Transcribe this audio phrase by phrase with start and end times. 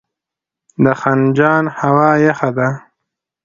[0.83, 2.69] د خنجان هوا یخه ده